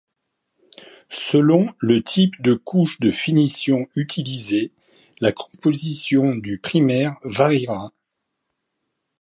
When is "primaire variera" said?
6.57-7.93